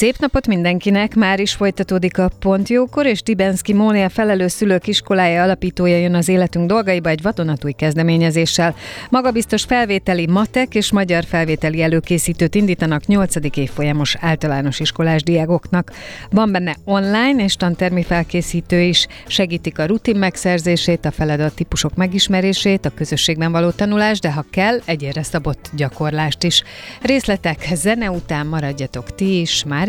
[0.00, 1.14] Szép napot mindenkinek!
[1.14, 6.66] Már is folytatódik a Pontjókor, és Tibenszki Mónia felelős szülők iskolája alapítója jön az életünk
[6.68, 8.74] dolgaiba egy vadonatúj kezdeményezéssel.
[9.10, 13.34] Magabiztos felvételi matek és magyar felvételi előkészítőt indítanak 8.
[13.56, 15.92] évfolyamos általános iskolás diákoknak.
[16.30, 22.84] Van benne online és tantermi felkészítő is, segítik a rutin megszerzését, a feladat típusok megismerését,
[22.86, 26.62] a közösségben való tanulást, de ha kell, egyére szabott gyakorlást is.
[27.02, 29.88] Részletek zene után maradjatok ti is, már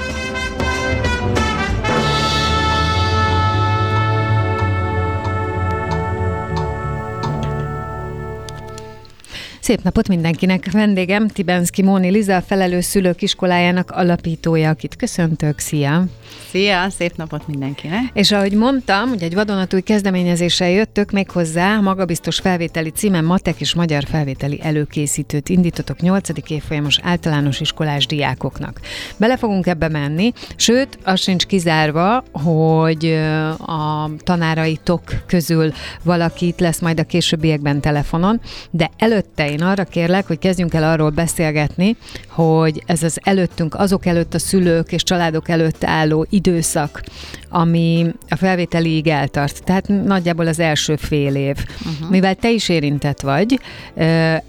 [9.71, 10.71] Szép napot mindenkinek!
[10.71, 15.59] Vendégem Tibenszki Móni Liza, a felelős szülők iskolájának alapítója, akit köszöntök.
[15.59, 16.05] Szia!
[16.49, 18.01] Szia, szép napot mindenkinek!
[18.13, 23.75] És ahogy mondtam, hogy egy vadonatúj kezdeményezéssel jöttök még hozzá, magabiztos felvételi címen matek és
[23.75, 26.29] magyar felvételi előkészítőt indítotok 8.
[26.47, 28.79] évfolyamos általános iskolás diákoknak.
[29.17, 33.05] Bele fogunk ebbe menni, sőt, az sincs kizárva, hogy
[33.57, 35.71] a tanáraitok közül
[36.03, 38.41] valakit lesz majd a későbbiekben telefonon,
[38.71, 41.95] de előtte én arra kérlek, hogy kezdjünk el arról beszélgetni,
[42.27, 47.03] hogy ez az előttünk, azok előtt a szülők és családok előtt álló időszak,
[47.49, 49.63] ami a felvételiig eltart.
[49.63, 51.55] Tehát nagyjából az első fél év.
[51.79, 52.09] Uh-huh.
[52.09, 53.59] Mivel te is érintett vagy,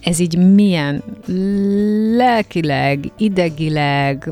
[0.00, 1.02] ez így milyen
[2.16, 4.30] lelkileg, idegileg,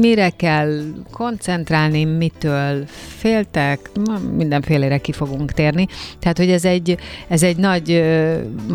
[0.00, 0.80] mire kell
[1.10, 2.84] koncentrálni, mitől
[3.18, 3.90] féltek,
[4.36, 5.86] mindenfélére ki fogunk térni.
[6.18, 6.96] Tehát, hogy ez egy,
[7.28, 8.04] ez egy nagy,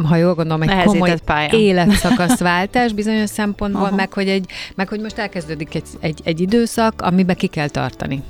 [0.04, 1.10] ha jól gondolom, egy komoly
[1.48, 1.64] pálya.
[1.64, 4.46] életszakaszváltás bizonyos szempontból, meg, hogy egy,
[4.76, 8.24] meg hogy most elkezdődik egy, egy, egy időszak, amiben ki kell tartani.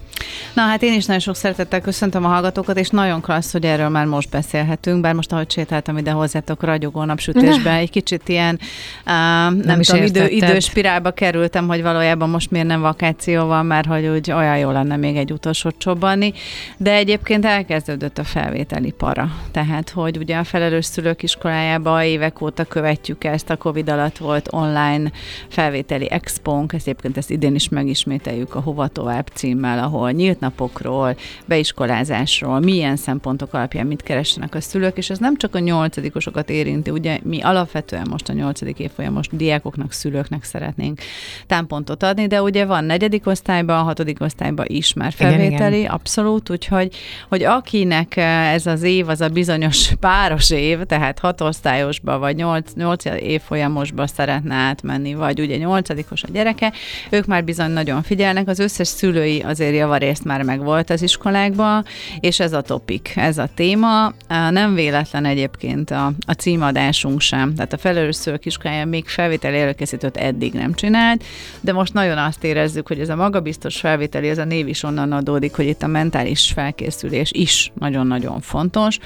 [0.53, 3.89] Na hát én is nagyon sok szeretettel köszöntöm a hallgatókat, és nagyon klassz, hogy erről
[3.89, 8.59] már most beszélhetünk, bár most ahogy sétáltam ide hozzátok ragyogó napsütésbe, egy kicsit ilyen,
[8.99, 13.87] uh, nem, nem tudom, idő, időspirálba kerültem, hogy valójában most miért nem vakáció van, mert
[13.87, 16.33] hogy úgy olyan jó lenne még egy utolsó csobbanni,
[16.77, 19.31] de egyébként elkezdődött a felvételi para.
[19.51, 24.47] Tehát, hogy ugye a felelős szülők iskolájába évek óta követjük ezt, a Covid alatt volt
[24.51, 25.11] online
[25.47, 31.15] felvételi expónk, ezt egyébként ezt idén is megismételjük a Hova tovább címmel, ahol nyílt napokról,
[31.45, 36.89] beiskolázásról, milyen szempontok alapján mit keressenek a szülők, és ez nem csak a nyolcadikosokat érinti,
[36.89, 41.01] ugye mi alapvetően most a nyolcadik évfolyamos diákoknak, szülőknek szeretnénk
[41.47, 45.91] támpontot adni, de ugye van negyedik osztályban, hatodik osztályban is már felvételi, igen, igen.
[45.91, 46.95] abszolút, úgyhogy
[47.29, 48.17] hogy akinek
[48.53, 54.07] ez az év, az a bizonyos páros év, tehát hat osztályosba vagy nyolc, nyolc évfolyamosba
[54.07, 56.73] szeretne átmenni, vagy ugye nyolcadikos a gyereke,
[57.09, 61.85] ők már bizony nagyon figyelnek, az összes szülői azért javar javarészt már megvolt az iskolákban,
[62.19, 64.13] és ez a topik, ez a téma.
[64.27, 70.17] Nem véletlen egyébként a, a címadásunk sem, tehát a felelős szülők iskolája még felvételi előkészítőt
[70.17, 71.23] eddig nem csinált,
[71.61, 75.11] de most nagyon azt érezzük, hogy ez a magabiztos felvételi, ez a név is onnan
[75.11, 78.97] adódik, hogy itt a mentális felkészülés is nagyon-nagyon fontos.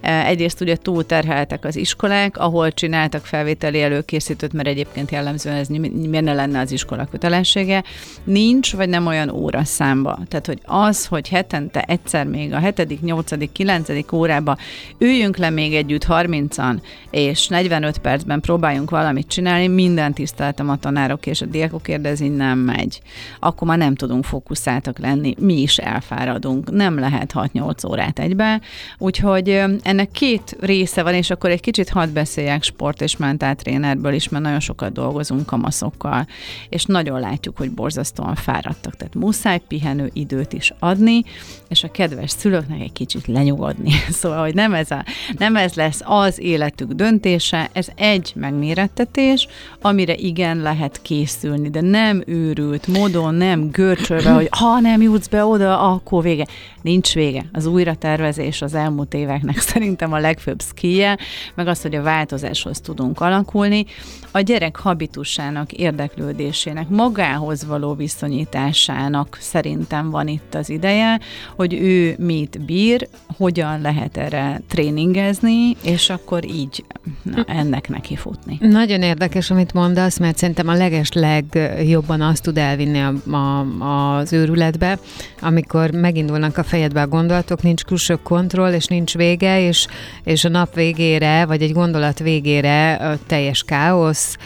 [0.00, 6.24] Egyrészt ugye túl terheltek az iskolák, ahol csináltak felvételi előkészítőt, mert egyébként jellemzően ez miért
[6.24, 7.84] ne lenne az iskola kötelessége.
[8.24, 10.18] Nincs, vagy nem olyan óra számba.
[10.28, 14.56] Tehát tehát, hogy az, hogy hetente egyszer még a hetedik, nyolcadik, kilencedik órába
[14.98, 16.80] üljünk le még együtt 30-an,
[17.10, 22.58] és 45 percben próbáljunk valamit csinálni, minden tiszteltem a tanárok és a diákok kérdezi, nem
[22.58, 23.00] megy.
[23.40, 28.60] Akkor már nem tudunk fókuszáltak lenni, mi is elfáradunk, nem lehet 6-8 órát egybe,
[28.98, 29.48] úgyhogy
[29.82, 34.44] ennek két része van, és akkor egy kicsit hadd beszéljek sport és mentáltrénerből is, mert
[34.44, 36.26] nagyon sokat dolgozunk kamaszokkal,
[36.68, 41.24] és nagyon látjuk, hogy borzasztóan fáradtak, tehát muszáj pihenő idő időt is adni,
[41.68, 43.90] és a kedves szülőknek egy kicsit lenyugodni.
[44.22, 45.04] Szóval, hogy nem ez, a,
[45.38, 49.48] nem ez lesz az életük döntése, ez egy megmérettetés,
[49.80, 55.44] amire igen lehet készülni, de nem őrült módon, nem görcsölve, hogy ha nem jutsz be
[55.44, 56.46] oda, akkor vége.
[56.82, 57.44] Nincs vége.
[57.52, 61.18] Az újratervezés az elmúlt éveknek szerintem a legfőbb szkije,
[61.54, 63.84] meg az, hogy a változáshoz tudunk alakulni.
[64.30, 71.20] A gyerek habitusának, érdeklődésének, magához való viszonyításának szerintem van itt az ideje,
[71.56, 76.84] hogy ő mit bír, hogyan lehet erre tréningezni, és akkor így
[77.22, 78.58] na, ennek neki futni.
[78.60, 84.32] Nagyon érdekes, amit mondasz, mert szerintem a leges legjobban azt tud elvinni a, a, az
[84.32, 84.98] őrületbe,
[85.40, 89.86] amikor megindulnak a fejedbe a gondolatok, nincs külső kontroll, és nincs vége, és,
[90.24, 94.36] és a nap végére, vagy egy gondolat végére teljes káosz,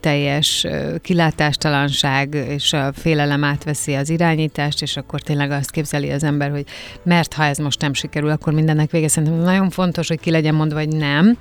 [0.00, 0.66] teljes
[1.02, 6.64] kilátástalanság, és a félelem átveszi az irányítást, és akkor tényleg azt képzeli az ember, hogy
[7.02, 9.08] mert ha ez most nem sikerül, akkor mindennek vége.
[9.08, 11.38] Szerintem nagyon fontos, hogy ki legyen mondva, vagy nem.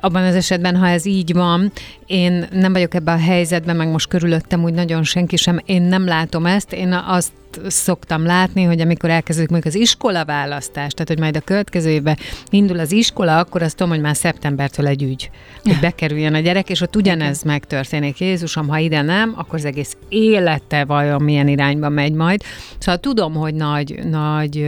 [0.00, 1.72] Abban az esetben, ha ez így van,
[2.12, 6.06] én nem vagyok ebben a helyzetben, meg most körülöttem úgy nagyon senki sem, én nem
[6.06, 7.32] látom ezt, én azt
[7.66, 12.16] szoktam látni, hogy amikor elkezdődik mondjuk az iskola választás, tehát hogy majd a következő évben
[12.50, 15.30] indul az iskola, akkor azt tudom, hogy már szeptembertől egy ügy,
[15.62, 18.20] hogy bekerüljön a gyerek, és ott ugyanez megtörténik.
[18.20, 22.42] Jézusom, ha ide nem, akkor az egész élete vajon milyen irányba megy majd.
[22.78, 24.66] Szóval tudom, hogy nagy, nagy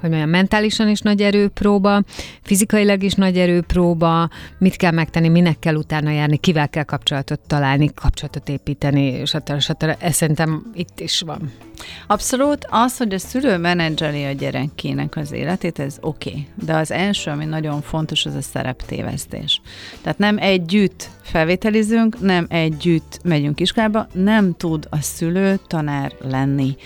[0.00, 2.02] hogy mondjam, mentálisan is nagy erőpróba,
[2.42, 4.28] fizikailag is nagy erőpróba,
[4.58, 9.58] mit kell megtenni, minek kell utána járni, kivel kell kapcsolatot találni, kapcsolatot építeni, stb.
[9.58, 9.96] stb.
[9.98, 11.52] Ez szerintem itt is van.
[12.06, 12.66] Abszolút.
[12.70, 16.30] Az, hogy a szülő menedzseli a gyerekének az életét, ez oké.
[16.30, 16.46] Okay.
[16.64, 19.60] De az első, ami nagyon fontos, az a szereptévesztés.
[20.02, 26.76] Tehát nem együtt felvételizünk, nem együtt megyünk iskolába, nem tud a szülő tanár lenni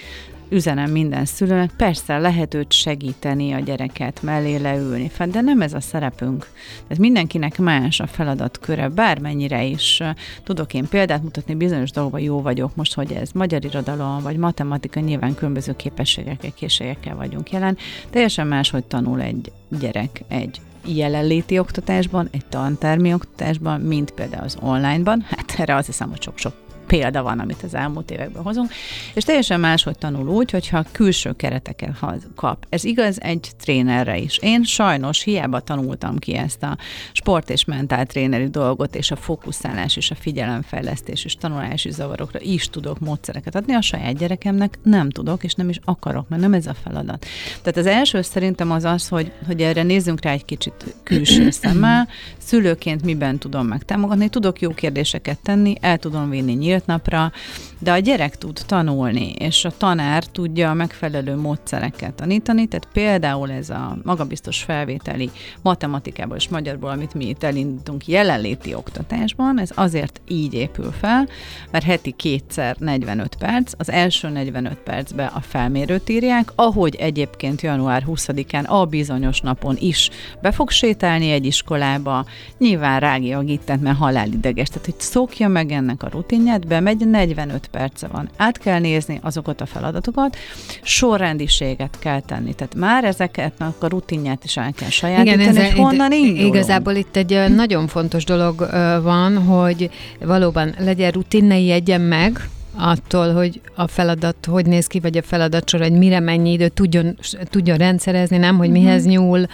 [0.54, 5.80] üzenem minden szülőnek, persze lehet őt segíteni, a gyereket mellé leülni, de nem ez a
[5.80, 6.46] szerepünk.
[6.82, 10.02] Tehát mindenkinek más a feladatköre, bármennyire is
[10.44, 15.00] tudok én példát mutatni, bizonyos dolgokban jó vagyok most, hogy ez magyar irodalom, vagy matematika,
[15.00, 17.76] nyilván különböző képességekkel, készségekkel vagyunk jelen,
[18.10, 24.56] teljesen más, hogy tanul egy gyerek egy jelenléti oktatásban, egy tantermi oktatásban, mint például az
[24.60, 25.26] onlineban.
[25.30, 26.63] Hát erre azt hiszem, hogy sok-sok
[26.98, 28.72] példa van, amit az elmúlt években hozunk,
[29.14, 31.98] és teljesen máshogy tanul úgy, hogyha külső kereteket
[32.34, 32.66] kap.
[32.68, 34.38] Ez igaz egy trénerre is.
[34.38, 36.76] Én sajnos hiába tanultam ki ezt a
[37.12, 42.68] sport és mentál tréneri dolgot, és a fókuszálás és a figyelemfejlesztés és tanulási zavarokra is
[42.70, 46.66] tudok módszereket adni, a saját gyerekemnek nem tudok, és nem is akarok, mert nem ez
[46.66, 47.26] a feladat.
[47.62, 52.08] Tehát az első szerintem az az, hogy, hogy erre nézzünk rá egy kicsit külső szemmel,
[52.38, 57.32] szülőként miben tudom megtámogatni, tudok jó kérdéseket tenni, el tudom vinni nyílt napra,
[57.78, 63.50] de a gyerek tud tanulni, és a tanár tudja a megfelelő módszereket tanítani, tehát például
[63.50, 65.30] ez a magabiztos felvételi
[65.62, 71.28] matematikából és magyarból, amit mi itt elindítunk jelenléti oktatásban, ez azért így épül fel,
[71.70, 78.04] mert heti kétszer 45 perc, az első 45 percben a felmérőt írják, ahogy egyébként január
[78.06, 80.10] 20-án a bizonyos napon is
[80.42, 82.26] be fog sétálni egy iskolába,
[82.58, 87.66] nyilván rágja a gittet, mert halálideges, tehát hogy szokja meg ennek a rutinját, bemegy, 45
[87.66, 88.28] perce van.
[88.36, 90.36] Át kell nézni azokat a feladatokat,
[90.82, 92.54] sorrendiséget kell tenni.
[92.54, 96.54] Tehát már ezeket a rutinját is el kell sajátítani, Igen, ez és honnan indulunk?
[96.54, 98.68] Igazából itt egy nagyon fontos dolog
[99.02, 99.90] van, hogy
[100.20, 105.22] valóban legyen rutin, ne ijedjen meg, attól, hogy a feladat hogy néz ki, vagy a
[105.22, 109.14] feladat sor, hogy mire mennyi időt tudjon, tudjon rendszerezni, nem, hogy mihez uh-huh.
[109.14, 109.46] nyúl,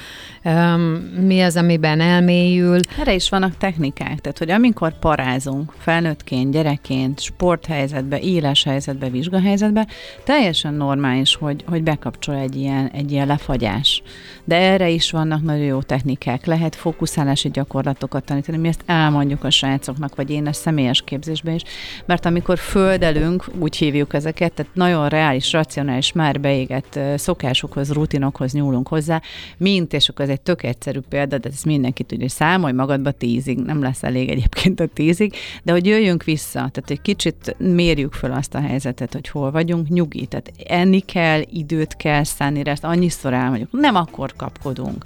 [0.45, 0.81] um,
[1.27, 2.81] mi az, amiben elmélyül.
[3.01, 9.87] Erre is vannak technikák, tehát hogy amikor parázunk, felnőttként, gyerekként, sporthelyzetbe, éles helyzetbe, vizsgahelyzetbe,
[10.25, 14.03] teljesen normális, hogy, hogy bekapcsol egy ilyen, egy ilyen lefagyás.
[14.45, 16.47] De erre is vannak nagyon jó technikák.
[16.47, 21.63] Lehet fókuszálási gyakorlatokat tanítani, mi ezt elmondjuk a srácoknak, vagy én a személyes képzésben is,
[22.07, 28.53] mert amikor föld rendelünk, úgy hívjuk ezeket, tehát nagyon reális, racionális, már beégett szokásokhoz, rutinokhoz
[28.53, 29.23] nyúlunk hozzá,
[29.57, 33.11] mint, és akkor ez egy tök egyszerű példa, de ez mindenki tudja, hogy számolj magadba
[33.11, 38.13] tízig, nem lesz elég egyébként a tízig, de hogy jöjjünk vissza, tehát egy kicsit mérjük
[38.13, 42.85] fel azt a helyzetet, hogy hol vagyunk, nyugi, tehát enni kell, időt kell szánni, ezt
[42.85, 45.05] annyiszor elmondjuk, nem akkor kapkodunk.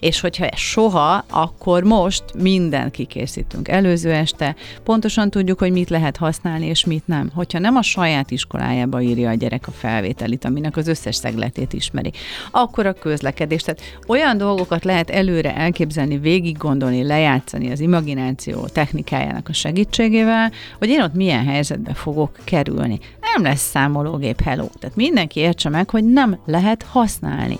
[0.00, 6.66] És hogyha soha, akkor most minden kikészítünk előző este, pontosan tudjuk, hogy mit lehet használni,
[6.66, 7.30] és mit nem.
[7.34, 11.72] Hogy hogyha nem a saját iskolájába írja a gyerek a felvételit, aminek az összes szegletét
[11.72, 12.12] ismeri,
[12.50, 13.62] akkor a közlekedés.
[13.62, 20.88] Tehát olyan dolgokat lehet előre elképzelni, végig gondolni, lejátszani az imagináció technikájának a segítségével, hogy
[20.88, 22.98] én ott milyen helyzetbe fogok kerülni.
[23.34, 24.66] nem lesz számológép hello.
[24.80, 27.58] Tehát mindenki értse meg, hogy nem lehet használni.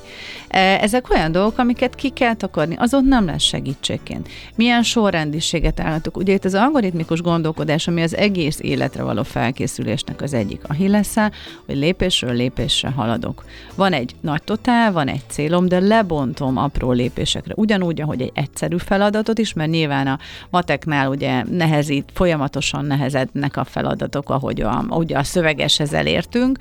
[0.48, 4.28] E, ezek olyan dolgok, amiket ki kell takarni, az ott nem lesz segítségként.
[4.56, 6.16] Milyen sorrendiséget állhatok?
[6.16, 9.22] Ugye itt az algoritmikus gondolkodás, ami az egész életre való
[9.74, 11.32] felkészülésnek az egyik a hillessze,
[11.66, 13.44] hogy lépésről lépésre haladok.
[13.74, 17.52] Van egy nagy totál, van egy célom, de lebontom apró lépésekre.
[17.56, 20.18] Ugyanúgy, ahogy egy egyszerű feladatot is, mert nyilván a
[20.50, 26.58] mateknál ugye nehezít, folyamatosan nehezednek a feladatok, ahogy a, ugye a szövegeshez elértünk,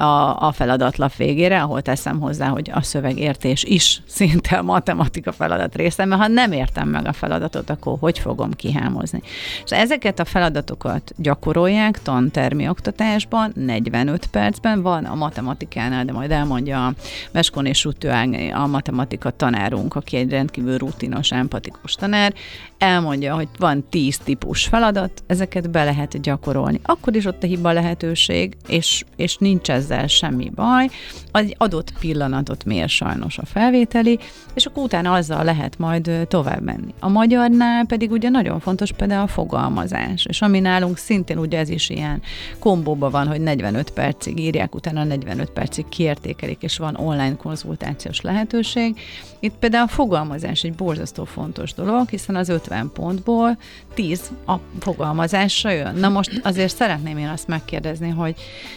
[0.00, 5.74] a, a feladatlap végére, ahol teszem hozzá, hogy a szövegértés is szinte a matematika feladat
[5.74, 9.22] része, mert ha nem értem meg a feladatot, akkor hogy fogom kihámozni.
[9.64, 16.86] És ezeket a feladatokat gyakorolják tantermi oktatásban, 45 percben van a matematikánál, de majd elmondja
[16.86, 16.94] a
[17.32, 22.34] Meskon és Rutőág, a matematika tanárunk, aki egy rendkívül rutinos, empatikus tanár,
[22.78, 26.80] elmondja, hogy van 10 típus feladat, ezeket be lehet gyakorolni.
[26.82, 30.88] Akkor is ott a hiba lehetőség, és, és nincs ez ezzel semmi baj,
[31.32, 34.18] egy adott pillanatot mér sajnos a felvételi,
[34.54, 36.94] és akkor utána azzal lehet majd tovább menni.
[37.00, 41.68] A magyarnál pedig ugye nagyon fontos például a fogalmazás, és ami nálunk szintén ugye ez
[41.68, 42.22] is ilyen
[42.58, 49.00] kombóban van, hogy 45 percig írják, utána 45 percig kiértékelik, és van online konzultációs lehetőség.
[49.40, 53.58] Itt például a fogalmazás egy borzasztó fontos dolog, hiszen az 50 pontból
[53.94, 55.94] 10 a fogalmazásra jön.
[55.94, 58.34] Na most azért szeretném én azt megkérdezni, hogy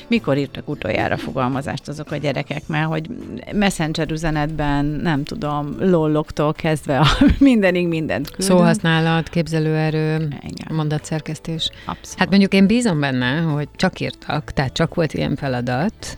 [0.08, 3.08] mikor írtak utoljára utoljára fogalmazást azok a gyerekek, mert hogy
[3.54, 7.08] messenger üzenetben, nem tudom, lolloktól kezdve a
[7.40, 8.60] mindenig mindent küldünk.
[8.60, 10.76] Szóhasználat, képzelőerő, Igen.
[10.76, 11.70] mondatszerkesztés.
[11.86, 12.20] Abszolút.
[12.20, 16.18] Hát mondjuk én bízom benne, hogy csak írtak, tehát csak volt ilyen feladat,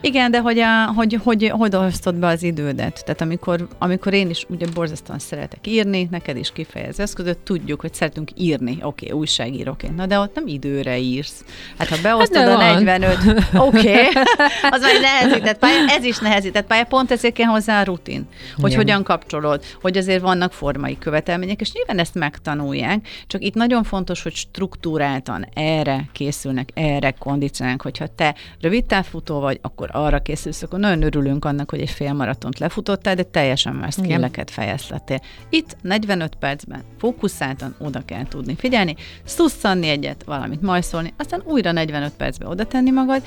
[0.00, 3.02] igen, de hogy, a, hogy, hogy, hogy osztod be az idődet?
[3.04, 7.94] Tehát amikor, amikor én is ugye borzasztóan szeretek írni, neked is kifejez eszközöt, tudjuk, hogy
[7.94, 11.44] szeretünk írni, oké, okay, újságíróként, na de ott nem időre írsz.
[11.78, 13.16] Hát ha beosztod hát a 45,
[13.68, 14.22] oké, okay,
[14.70, 18.70] az már nehezített pálya, ez is nehezített pálya, pont ezért kell hozzá a rutin, hogy
[18.70, 18.82] Igen.
[18.82, 24.22] hogyan kapcsolod, hogy azért vannak formai követelmények, és nyilván ezt megtanulják, csak itt nagyon fontos,
[24.22, 30.78] hogy struktúráltan erre készülnek, erre kondicionálnak, hogyha te rövid távfutó vagy, akkor arra készülsz, akkor
[30.78, 35.20] nagyon örülünk annak, hogy egy fél maratont lefutottál, de teljesen más skilleket fejeztettél.
[35.48, 42.12] Itt 45 percben fókuszáltan oda kell tudni figyelni, szusszanni egyet, valamit majszolni, aztán újra 45
[42.12, 43.22] percben oda tenni magad,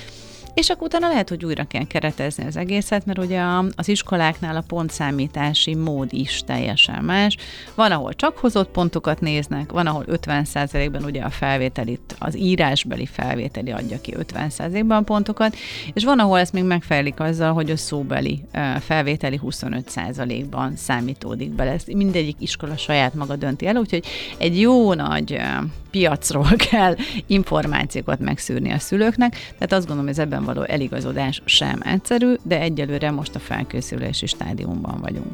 [0.53, 3.41] és akkor utána lehet, hogy újra kell keretezni az egészet, mert ugye
[3.75, 7.37] az iskoláknál a pontszámítási mód is teljesen más.
[7.75, 13.71] Van, ahol csak hozott pontokat néznek, van, ahol 50%-ban ugye a felvételit, az írásbeli felvételi
[13.71, 15.55] adja ki 50%-ban pontokat,
[15.93, 18.43] és van, ahol ezt még megfejlik azzal, hogy a szóbeli
[18.79, 21.71] felvételi 25%-ban számítódik bele.
[21.71, 24.05] Ezt mindegyik iskola saját maga dönti el, úgyhogy
[24.37, 25.41] egy jó nagy
[25.93, 26.95] piacról kell
[27.27, 32.59] információkat megszűrni a szülőknek, tehát azt gondolom, hogy ez ebben való eligazodás sem egyszerű, de
[32.59, 35.31] egyelőre most a felkészülési stádiumban vagyunk.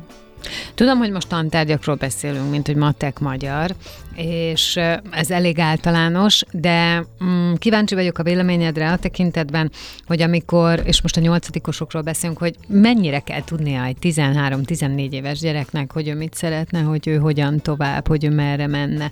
[0.75, 3.75] Tudom, hogy most tantárgyakról beszélünk, mint hogy matek magyar,
[4.15, 4.79] és
[5.11, 9.71] ez elég általános, de mm, kíváncsi vagyok a véleményedre a tekintetben,
[10.05, 15.91] hogy amikor, és most a nyolcadikosokról beszélünk, hogy mennyire kell tudnia egy 13-14 éves gyereknek,
[15.91, 19.11] hogy ő mit szeretne, hogy ő hogyan tovább, hogy ő merre menne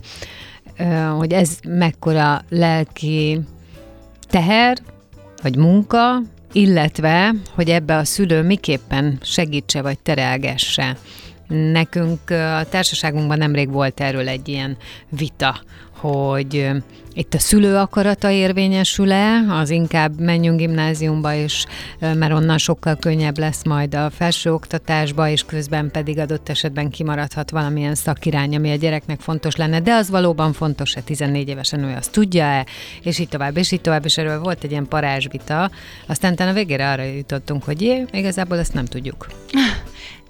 [1.18, 3.40] hogy ez mekkora lelki
[4.28, 4.78] teher,
[5.42, 10.98] vagy munka, illetve, hogy ebbe a szülő miképpen segítse vagy terelgesse.
[11.48, 14.78] Nekünk a társaságunkban nemrég volt erről egy ilyen
[15.10, 15.62] vita,
[16.00, 16.70] hogy
[17.14, 21.66] itt a szülő akarata érvényesül-e, az inkább menjünk gimnáziumba, és
[22.00, 27.96] mert onnan sokkal könnyebb lesz majd a felsőoktatásba, és közben pedig adott esetben kimaradhat valamilyen
[27.96, 32.66] szakirány, ami a gyereknek fontos lenne, de az valóban fontos-e 14 évesen ő azt tudja-e,
[33.02, 35.72] és így tovább, és így tovább, és erről volt egy ilyen parázsvita,
[36.08, 39.28] aztán a végére arra jutottunk, hogy jé, igazából ezt nem tudjuk.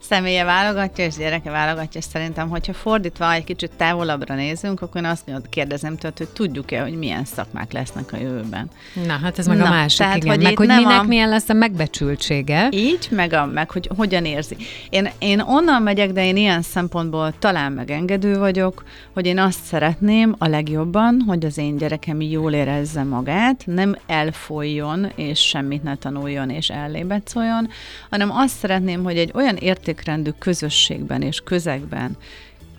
[0.09, 5.09] személye válogatja, és gyereke válogatja, és szerintem, hogyha fordítva egy kicsit távolabbra nézünk, akkor én
[5.09, 8.69] azt kérdezem tőled, hogy tudjuk-e, hogy milyen szakmák lesznek a jövőben.
[9.05, 10.29] Na, hát ez meg Na, a másik, tehát, igen.
[10.29, 11.03] Hogy meg hogy minek a...
[11.03, 12.67] milyen lesz a megbecsültsége.
[12.71, 14.55] Így, meg, a, meg hogy hogyan érzi.
[14.89, 18.83] Én, én onnan megyek, de én ilyen szempontból talán megengedő vagyok,
[19.13, 25.11] hogy én azt szeretném a legjobban, hogy az én gyerekem jól érezze magát, nem elfolyjon,
[25.15, 27.69] és semmit ne tanuljon, és ellébecoljon,
[28.09, 32.17] hanem azt szeretném, hogy egy olyan érték értékrendű közösségben és közegben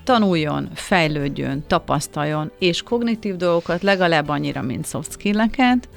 [0.09, 5.89] tanuljon, fejlődjön, tapasztaljon, és kognitív dolgokat legalább annyira, mint soft skill-eket,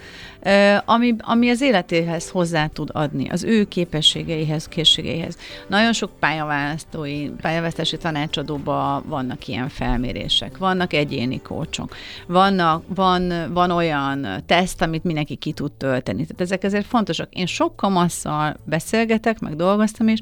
[0.85, 5.37] ami, ami az életéhez hozzá tud adni, az ő képességeihez, készségeihez.
[5.67, 11.95] Nagyon sok pályaválasztói, pályaválasztási tanácsadóban vannak ilyen felmérések, vannak egyéni kócsok,
[12.27, 16.21] vannak, van, van olyan teszt, amit mindenki ki tud tölteni.
[16.21, 17.33] Tehát ezek ezért fontosak.
[17.33, 20.19] Én sok kamasszal beszélgetek, meg dolgoztam is,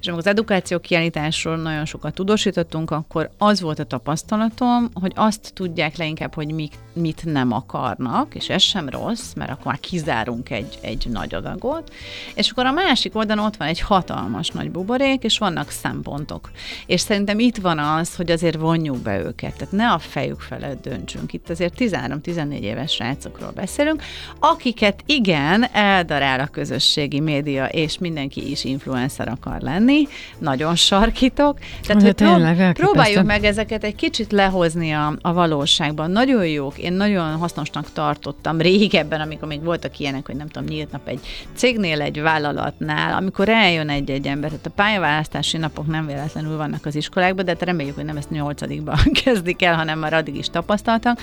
[0.00, 5.50] és amikor az edukáció kiállításról nagyon sokat tudósítottunk, akkor az volt a tapasztalatom, hogy azt
[5.54, 10.50] tudják leginkább, hogy mit, mit nem akarnak, és ez sem rossz, mert akkor már kizárunk
[10.50, 11.92] egy, egy nagy adagot,
[12.34, 16.50] és akkor a másik oldalon ott van egy hatalmas nagy buborék, és vannak szempontok.
[16.86, 20.82] És szerintem itt van az, hogy azért vonjuk be őket, tehát ne a fejük felett
[20.82, 21.32] döntsünk.
[21.32, 24.02] Itt azért 13-14 éves srácokról beszélünk,
[24.40, 30.08] akiket igen, eldarál a közösségi média, és mindenki is influencer akar lenni,
[30.38, 31.58] nagyon sarkítok.
[31.86, 36.10] Tehát, hogy tényleg, próbáljuk meg ezeket egy kicsit lehozni a, a valóságban.
[36.10, 40.92] Nagyon jók, én nagyon hasznosnak tartottam régebben, amikor még voltak ilyenek, hogy nem tudom, nyílt
[40.92, 41.20] nap egy
[41.54, 46.94] cégnél, egy vállalatnál, amikor eljön egy-egy ember, tehát a pályaválasztási napok nem véletlenül vannak az
[46.94, 51.20] iskolákban, de hát reméljük, hogy nem ezt nyolcadikban kezdik el, hanem már addig is tapasztaltak,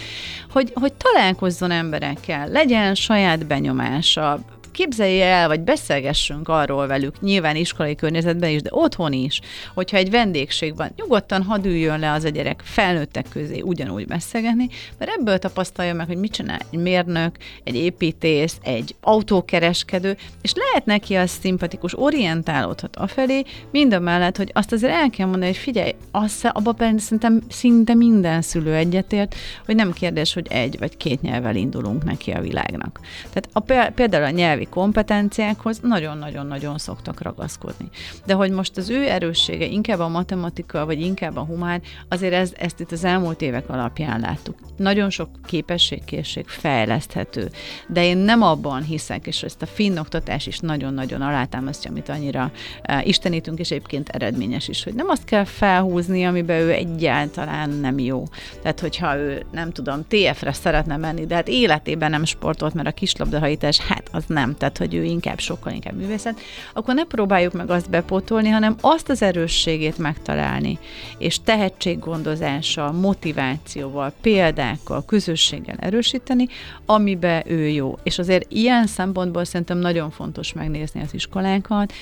[0.52, 4.40] hogy, hogy találkozzon emberekkel, legyen saját benyomása,
[4.76, 9.42] képzelje el, vagy beszélgessünk arról velük, nyilván iskolai környezetben is, de otthon is,
[9.74, 14.70] hogyha egy vendégség van, nyugodtan hadd üljön le az a gyerek felnőttek közé ugyanúgy beszélgetni,
[14.98, 20.86] mert ebből tapasztalja meg, hogy mit csinál egy mérnök, egy építész, egy autókereskedő, és lehet
[20.86, 25.62] neki az szimpatikus, orientálódhat afelé, mind a mellett, hogy azt azért el kell mondani, hogy
[25.62, 31.22] figyelj, azt, abban szerintem szinte minden szülő egyetért, hogy nem kérdés, hogy egy vagy két
[31.22, 33.00] nyelvvel indulunk neki a világnak.
[33.34, 37.90] Tehát a, például a nyelvi nyelvi kompetenciákhoz nagyon-nagyon-nagyon szoktak ragaszkodni.
[38.26, 42.54] De hogy most az ő erőssége inkább a matematika, vagy inkább a humán, azért ez,
[42.58, 44.56] ezt itt az elmúlt évek alapján láttuk.
[44.78, 47.50] Nagyon sok képesség, készség fejleszthető,
[47.88, 52.52] de én nem abban hiszek, és ezt a finn oktatás is nagyon-nagyon alátámasztja, amit annyira
[52.90, 58.00] uh, istenítünk, és egyébként eredményes is, hogy nem azt kell felhúzni, amiben ő egyáltalán nem
[58.00, 58.24] jó.
[58.62, 62.92] Tehát, hogyha ő, nem tudom, TF-re szeretne menni, de hát életében nem sportolt, mert a
[62.92, 66.40] kislabdahajítás, hát az nem tehát hogy ő inkább, sokkal inkább művészet,
[66.74, 70.80] akkor ne próbáljuk meg azt bepótolni, hanem azt az erősségét megtalálni,
[71.18, 76.48] és tehetséggondozással, motivációval, példákkal, közösséggel erősíteni,
[76.86, 77.98] amibe ő jó.
[78.04, 81.94] És azért ilyen szempontból szerintem nagyon fontos megnézni az iskolákat,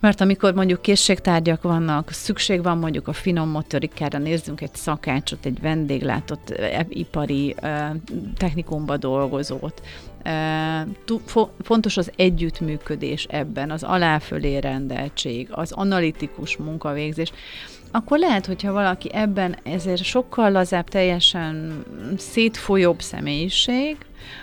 [0.00, 5.60] mert amikor mondjuk készségtárgyak vannak, szükség van mondjuk a finom motorikára, nézzünk egy szakácsot, egy
[5.60, 6.54] vendéglátott
[6.88, 7.54] ipari
[8.36, 9.82] technikumba dolgozót,
[11.62, 17.32] fontos az együttműködés ebben, az aláfölé rendeltség, az analitikus munkavégzés,
[17.90, 21.84] akkor lehet, hogyha valaki ebben ezért sokkal lazább, teljesen
[22.16, 23.96] szétfolyóbb személyiség,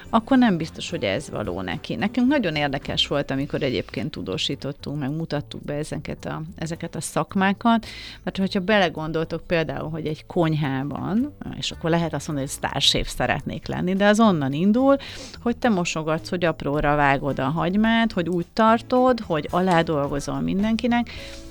[0.09, 1.95] akkor nem biztos, hogy ez való neki.
[1.95, 7.85] Nekünk nagyon érdekes volt, amikor egyébként tudósítottunk, meg mutattuk be ezeket a, ezeket a szakmákat,
[8.23, 13.67] mert hogyha belegondoltok például, hogy egy konyhában, és akkor lehet azt mondani, hogy sztárséf szeretnék
[13.67, 14.97] lenni, de az onnan indul,
[15.41, 21.09] hogy te mosogatsz, hogy apróra vágod a hagymát, hogy úgy tartod, hogy alá dolgozol mindenkinek,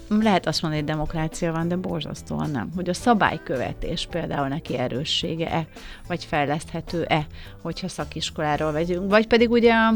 [0.08, 2.70] lehet azt mondani, hogy demokrácia van, de borzasztóan nem.
[2.74, 5.66] Hogy a szabálykövetés például neki erőssége-e,
[6.06, 7.26] vagy fejleszthető-e,
[7.62, 9.92] hogyha szakiskoláról vegyünk, vagy pedig ugye a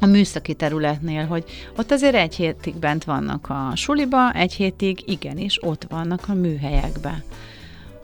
[0.00, 1.44] a műszaki területnél, hogy
[1.76, 7.22] ott azért egy hétig bent vannak a suliba, egy hétig igenis ott vannak a műhelyekbe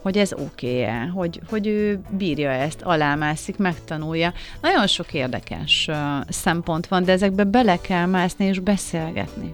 [0.04, 4.32] hogy ez oké-e, hogy, hogy ő bírja ezt, alámászik, megtanulja.
[4.60, 5.96] Nagyon sok érdekes uh,
[6.28, 9.52] szempont van, de ezekbe bele kell mászni és beszélgetni.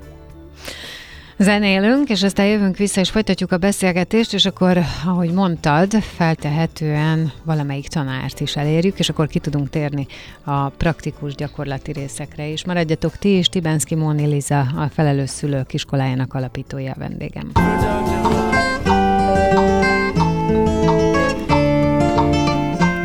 [1.42, 7.88] Zenélünk, és aztán jövünk vissza, és folytatjuk a beszélgetést, és akkor, ahogy mondtad, feltehetően valamelyik
[7.88, 10.06] tanárt is elérjük, és akkor ki tudunk térni
[10.44, 12.64] a praktikus gyakorlati részekre is.
[12.64, 17.50] Maradjatok ti és Tibenszki Móni Liza, a felelős szülők iskolájának alapítója a vendégem.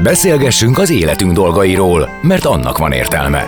[0.04, 3.48] Beszélgessünk az életünk dolgairól, mert annak van értelme.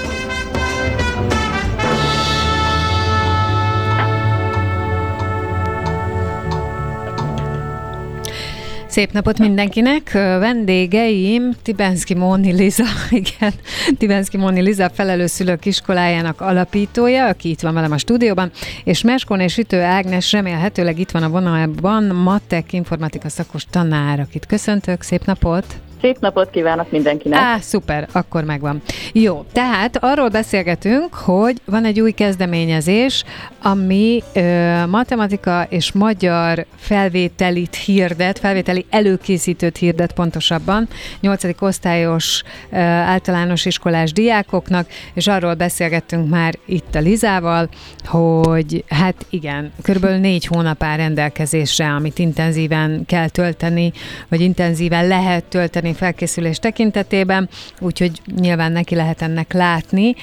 [8.91, 10.11] Szép napot mindenkinek!
[10.13, 13.53] Vendégeim Tibenszki Móni Liza, igen,
[13.97, 18.51] Tibenszki Móni Liza felelős szülők iskolájának alapítója, aki itt van velem a stúdióban,
[18.83, 24.45] és Meskon és Ütő Ágnes remélhetőleg itt van a vonalban, matek informatika szakos tanár, akit
[24.45, 25.90] köszöntök, szép napot!
[26.01, 27.39] Szép napot kívánok mindenkinek!
[27.39, 28.81] Á, szuper, akkor megvan.
[29.13, 33.23] Jó, tehát arról beszélgetünk, hogy van egy új kezdeményezés,
[33.61, 40.87] ami ö, matematika és magyar felvételit hirdet, felvételi előkészítőt hirdet pontosabban,
[41.19, 41.43] 8.
[41.59, 47.69] osztályos ö, általános iskolás diákoknak, és arról beszélgettünk már itt a Lizával,
[48.05, 53.91] hogy hát igen, körülbelül négy hónap áll rendelkezésre, amit intenzíven kell tölteni,
[54.27, 57.49] vagy intenzíven lehet tölteni felkészülés tekintetében,
[57.79, 60.15] úgyhogy nyilván neki lehet ennek látni,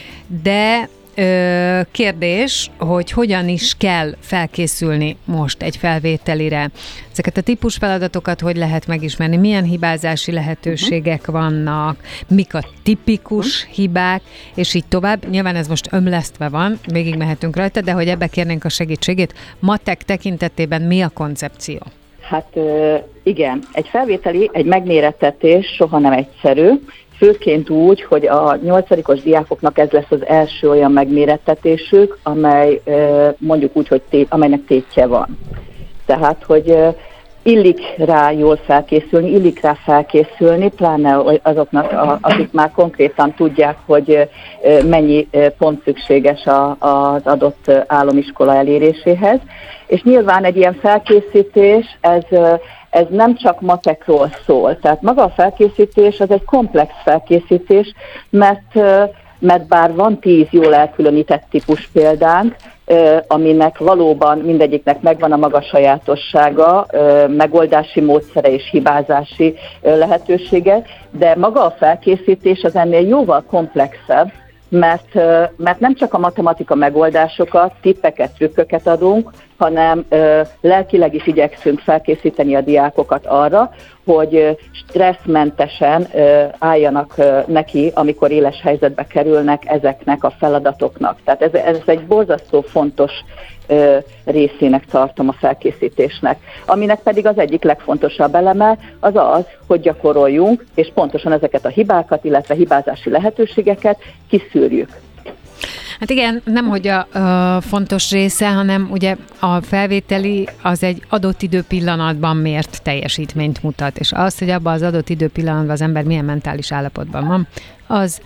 [0.42, 0.88] de
[1.90, 6.70] kérdés, hogy hogyan is kell felkészülni most egy felvételire.
[7.12, 14.22] Ezeket a típus feladatokat hogy lehet megismerni, milyen hibázási lehetőségek vannak, mik a tipikus hibák,
[14.54, 15.28] és így tovább.
[15.28, 19.34] Nyilván ez most ömlesztve van, végig mehetünk rajta, de hogy ebbe kérnénk a segítségét.
[19.58, 21.78] Matek tekintetében mi a koncepció?
[22.28, 22.58] Hát
[23.22, 26.70] igen, egy felvételi, egy megmérettetés soha nem egyszerű,
[27.16, 32.82] főként úgy, hogy a nyolcadikos diákoknak ez lesz az első olyan megmérettetésük, amely
[33.38, 35.38] mondjuk úgy, hogy tét, amelynek tétje van.
[36.06, 36.76] Tehát, hogy
[37.42, 44.28] illik rá jól felkészülni, illik rá felkészülni, pláne azoknak, akik már konkrétan tudják, hogy
[44.88, 46.46] mennyi pont szükséges
[46.78, 49.38] az adott álomiskola eléréséhez.
[49.86, 52.24] És nyilván egy ilyen felkészítés, ez,
[52.90, 54.78] ez nem csak matekról szól.
[54.78, 57.94] Tehát maga a felkészítés az egy komplex felkészítés,
[58.30, 58.80] mert
[59.38, 62.56] mert bár van tíz jól elkülönített típus példánk,
[63.26, 66.86] aminek valóban mindegyiknek megvan a maga sajátossága,
[67.28, 74.32] megoldási módszere és hibázási lehetősége, de maga a felkészítés az ennél jóval komplexebb,
[74.68, 75.14] mert,
[75.56, 80.04] mert nem csak a matematika megoldásokat, tippeket, trükköket adunk, hanem
[80.60, 83.70] lelkileg is igyekszünk felkészíteni a diákokat arra,
[84.04, 86.06] hogy stresszmentesen
[86.58, 87.14] álljanak
[87.46, 91.18] neki, amikor éles helyzetbe kerülnek ezeknek a feladatoknak.
[91.24, 93.12] Tehát ez, ez egy borzasztó fontos
[94.24, 96.38] részének tartom a felkészítésnek.
[96.66, 102.24] Aminek pedig az egyik legfontosabb eleme az az, hogy gyakoroljunk, és pontosan ezeket a hibákat,
[102.24, 104.88] illetve hibázási lehetőségeket kiszűrjük.
[106.00, 107.06] Hát igen, nem hogy a,
[107.56, 114.12] a fontos része, hanem ugye a felvételi az egy adott időpillanatban mért teljesítményt mutat, és
[114.12, 117.46] az, hogy abban az adott időpillanatban az ember milyen mentális állapotban van,
[117.86, 118.20] az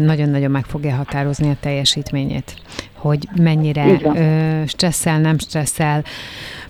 [0.00, 2.54] nagyon-nagyon meg fogja határozni a teljesítményét,
[2.92, 6.04] hogy mennyire ö, stresszel, nem stresszel,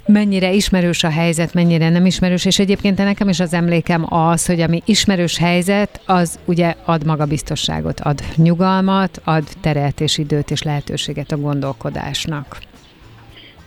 [0.06, 4.60] mennyire ismerős a helyzet, mennyire nem ismerős, és egyébként nekem is az emlékem az, hogy
[4.60, 11.32] ami ismerős helyzet, az ugye ad magabiztosságot, ad nyugalmat, ad teret és időt és lehetőséget
[11.32, 12.58] a gondolkodásnak.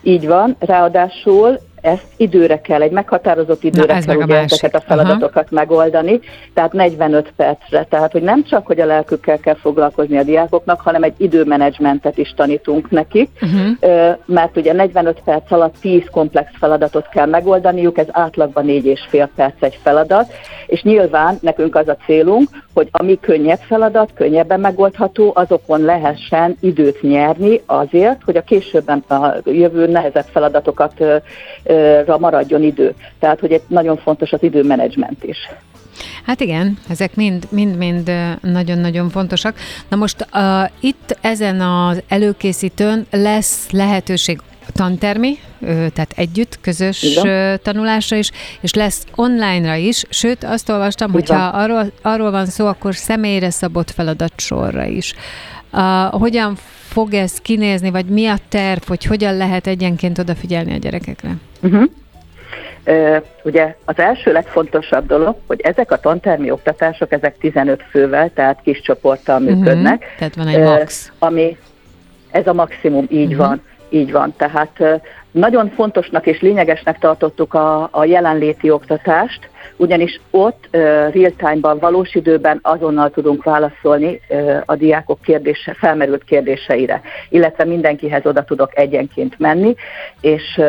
[0.04, 5.46] Így van, ráadásul ezt időre kell, egy meghatározott időre Na, kell ugye ezeket a feladatokat
[5.46, 5.56] Aha.
[5.56, 6.20] megoldani,
[6.54, 7.84] tehát 45 percre.
[7.90, 12.34] Tehát, hogy nem csak, hogy a lelkükkel kell foglalkozni a diákoknak, hanem egy időmenedzsmentet is
[12.36, 14.18] tanítunk nekik, uh-huh.
[14.26, 19.30] mert ugye 45 perc alatt 10 komplex feladatot kell megoldaniuk, ez átlagban 4 és fél
[19.36, 20.34] perc egy feladat,
[20.66, 27.02] és nyilván nekünk az a célunk, hogy ami könnyebb feladat, könnyebben megoldható, azokon lehessen időt
[27.02, 31.04] nyerni azért, hogy a későbben a jövő nehezebb feladatokat
[32.18, 32.94] maradjon idő.
[33.20, 35.38] Tehát, hogy egy nagyon fontos az időmenedzsment is.
[36.26, 38.12] Hát igen, ezek mind, mind-mind
[38.42, 39.56] nagyon-nagyon fontosak.
[39.90, 40.42] Na most uh,
[40.80, 44.40] itt ezen az előkészítőn lesz lehetőség
[44.74, 47.60] tantermi, tehát együtt, közös Igen.
[47.64, 52.66] tanulásra is, és lesz online-ra is, sőt azt olvastam, hogy ha arról, arról van szó,
[52.66, 55.14] akkor személyre szabott feladatsorra is.
[55.72, 56.58] Uh, hogyan
[56.96, 61.30] fog ez kinézni, vagy mi a terv, hogy hogyan lehet egyenként odafigyelni a gyerekekre?
[61.62, 61.84] Uh-huh.
[62.86, 68.60] Uh, ugye az első legfontosabb dolog, hogy ezek a tantermi oktatások, ezek 15 fővel, tehát
[68.64, 69.58] kis csoporttal uh-huh.
[69.58, 70.16] működnek.
[70.18, 71.12] Tehát van egy max.
[71.20, 71.58] Uh, ami,
[72.32, 73.48] ez a maximum, így uh-huh.
[73.48, 73.62] van.
[73.90, 80.68] Így van, tehát nagyon fontosnak és lényegesnek tartottuk a, a jelenléti oktatást, ugyanis ott
[81.12, 84.22] real-time-ban, valós időben azonnal tudunk válaszolni
[84.66, 89.76] a diákok kérdése, felmerült kérdéseire, illetve mindenkihez oda tudok egyenként menni,
[90.22, 90.62] és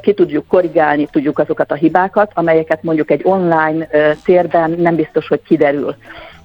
[0.00, 3.88] ki tudjuk korrigálni, tudjuk azokat a hibákat, amelyeket mondjuk egy online
[4.24, 5.96] térben nem biztos, hogy kiderül.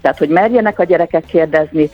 [0.03, 1.89] Tehát, hogy merjenek a gyerekek kérdezni,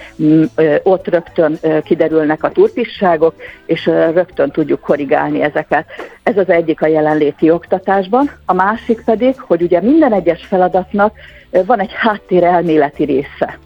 [0.84, 5.86] ott rögtön kiderülnek a turpisságok, és rögtön tudjuk korrigálni ezeket.
[6.24, 8.32] Ez az egyik a jelenléti oktatásban.
[8.46, 11.18] A másik pedig, hogy ugye minden egyes feladatnak
[11.66, 13.58] van egy háttér elméleti része.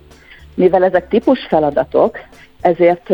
[0.55, 2.19] Mivel ezek típus feladatok,
[2.63, 3.09] ezért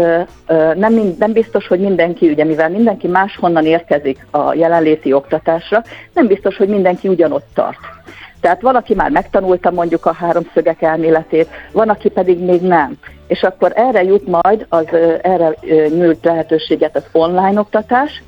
[0.75, 5.83] nem, nem biztos, hogy mindenki, ugye mivel mindenki máshonnan érkezik a jelenléti oktatásra,
[6.13, 7.79] nem biztos, hogy mindenki ugyanott tart.
[8.41, 12.97] Tehát valaki már megtanulta mondjuk a háromszögek elméletét, van, aki pedig még nem.
[13.27, 14.85] És akkor erre jut majd, az
[15.21, 15.55] erre
[15.89, 18.23] nyújt lehetőséget az online oktatás,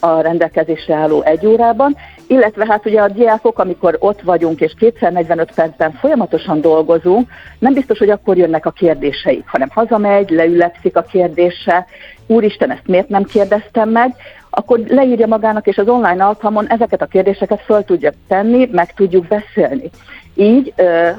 [0.00, 5.12] a rendelkezésre álló egy órában, illetve hát ugye a diákok, amikor ott vagyunk és kétszer
[5.12, 11.02] 45 percben folyamatosan dolgozunk, nem biztos, hogy akkor jönnek a kérdéseik, hanem hazamegy, leülepszik a
[11.02, 11.86] kérdése,
[12.26, 14.14] úristen, ezt miért nem kérdeztem meg,
[14.50, 19.26] akkor leírja magának, és az online alkalmon ezeket a kérdéseket föl tudja tenni, meg tudjuk
[19.26, 19.90] beszélni.
[20.34, 20.74] Így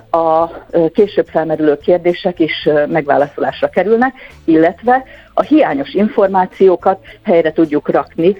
[0.09, 0.47] a
[0.93, 4.13] később felmerülő kérdések is megválaszolásra kerülnek,
[4.45, 8.37] illetve a hiányos információkat helyre tudjuk rakni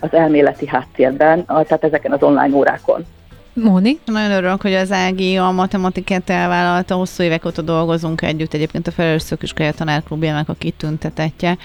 [0.00, 3.06] az elméleti háttérben, tehát ezeken az online órákon.
[3.62, 3.98] Móni?
[4.04, 8.90] Nagyon örülök, hogy az Ági a matematikát elvállalta, hosszú évek óta dolgozunk együtt, egyébként a
[8.90, 11.58] Felelős Szöküskolya Tanárklubjának a kitüntetetje,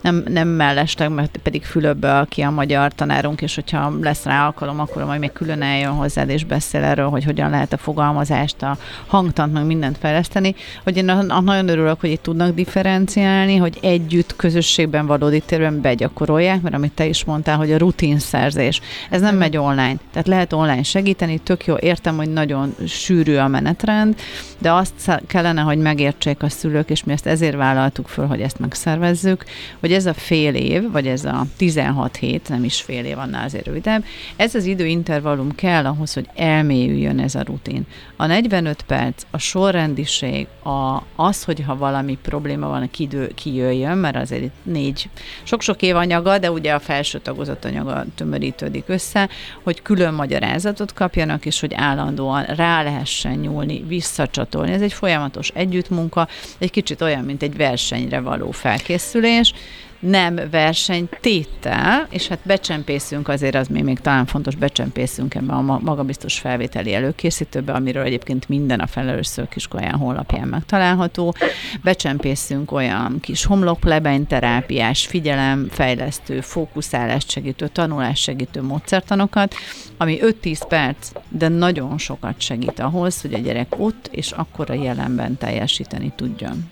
[0.00, 4.80] nem, nem mellesleg, mert pedig Fülöbbe, aki a magyar tanárunk, és hogyha lesz rá alkalom,
[4.80, 8.76] akkor majd még külön eljön hozzád, és beszél erről, hogy hogyan lehet a fogalmazást, a
[9.06, 15.06] hangtant, meg mindent fejleszteni, hogy én nagyon örülök, hogy itt tudnak differenciálni, hogy együtt, közösségben,
[15.06, 18.80] valódi térben begyakorolják, mert amit te is mondtál, hogy a rutinszerzés,
[19.10, 23.48] ez nem megy online, tehát lehet online segíteni, tök jó, értem, hogy nagyon sűrű a
[23.48, 24.20] menetrend,
[24.58, 28.58] de azt kellene, hogy megértsék a szülők, és mi ezt ezért vállaltuk föl, hogy ezt
[28.58, 29.44] megszervezzük,
[29.80, 33.44] hogy ez a fél év, vagy ez a 16 hét, nem is fél év, annál
[33.44, 34.04] azért rövidebb,
[34.36, 37.86] ez az időintervallum kell ahhoz, hogy elmélyüljön ez a rutin.
[38.16, 44.42] A 45 perc, a sorrendiség, a, az, hogyha valami probléma van, kidő, kijöjjön, mert azért
[44.42, 45.08] itt négy,
[45.42, 49.28] sok-sok év anyaga, de ugye a felső tagozat anyaga tömörítődik össze,
[49.62, 54.72] hogy külön magyarázatot kapjon, kapjanak, és hogy állandóan rá lehessen nyúlni, visszacsatolni.
[54.72, 59.52] Ez egy folyamatos együttmunka, egy kicsit olyan, mint egy versenyre való felkészülés,
[59.98, 66.38] nem versenytétel, és hát becsempészünk, azért az még, még talán fontos, becsempészünk ebbe a magabiztos
[66.38, 71.34] felvételi előkészítőbe, amiről egyébként minden a felelős szőkiskolyán honlapján megtalálható.
[71.82, 79.54] Becsempészünk olyan kis homlokplebeny-terápiás, figyelemfejlesztő, fókuszálást segítő, tanulást segítő módszertanokat,
[79.96, 84.74] ami 5-10 perc, de nagyon sokat segít ahhoz, hogy a gyerek ott és akkor a
[84.74, 86.70] jelenben teljesíteni tudjon.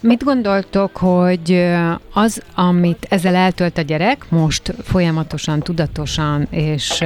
[0.00, 1.66] Mit gondoltok, hogy
[2.12, 7.04] az, amit ezzel eltölt a gyerek, most folyamatosan, tudatosan és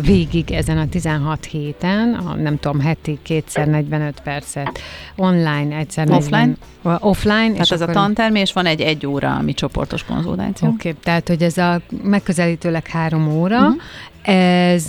[0.00, 4.78] végig ezen a 16 héten, a, nem tudom, heti kétszer 45 percet,
[5.16, 6.56] online egyszer Offline?
[6.82, 7.52] 40, offline.
[7.52, 7.96] Tehát ez akkor...
[7.96, 10.68] a tantermi, és van egy egy óra, ami csoportos konzultáció.
[10.68, 13.82] Oké, okay, tehát hogy ez a megközelítőleg három óra, uh-huh.
[14.24, 14.86] Ez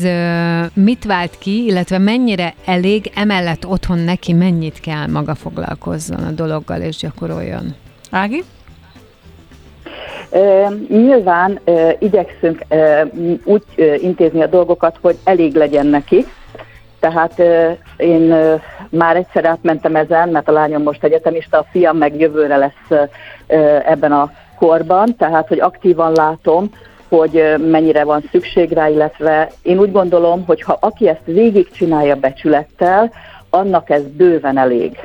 [0.73, 6.81] mit vált ki, illetve mennyire elég, emellett otthon neki mennyit kell maga foglalkozzon a dologgal
[6.81, 7.75] és gyakoroljon?
[8.11, 8.43] Ági?
[10.87, 11.59] nyilván
[11.99, 12.65] igyekszünk
[13.43, 13.63] úgy
[14.01, 16.25] intézni a dolgokat, hogy elég legyen neki.
[16.99, 17.41] Tehát
[17.97, 18.35] én
[18.89, 23.09] már egyszer átmentem ezen, mert a lányom most egyetemista, a fiam meg jövőre lesz
[23.85, 26.69] ebben a korban, tehát hogy aktívan látom,
[27.17, 33.11] hogy mennyire van szükség rá, illetve én úgy gondolom, hogy ha aki ezt végigcsinálja becsülettel,
[33.49, 34.99] annak ez bőven elég.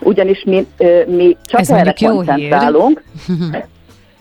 [0.00, 0.66] Ugyanis mi,
[1.06, 3.02] mi csak ez erre koncentrálunk.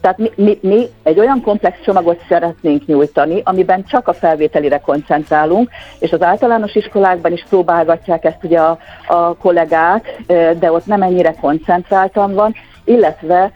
[0.02, 5.70] Tehát mi, mi, mi egy olyan komplex csomagot szeretnénk nyújtani, amiben csak a felvételire koncentrálunk,
[6.00, 10.24] és az általános iskolákban is próbálgatják ezt ugye a, a kollégák,
[10.60, 12.54] de ott nem ennyire koncentráltan van,
[12.94, 13.52] illetve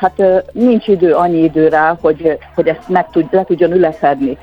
[0.00, 4.38] hát nincs idő, annyi idő rá, hogy, hogy ezt meg tud, le tudjon üleszedni.